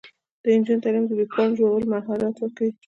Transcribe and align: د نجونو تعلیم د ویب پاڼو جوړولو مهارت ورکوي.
د 0.43 0.45
نجونو 0.57 0.83
تعلیم 0.83 1.05
د 1.07 1.11
ویب 1.17 1.29
پاڼو 1.35 1.57
جوړولو 1.59 1.91
مهارت 1.93 2.35
ورکوي. 2.39 2.71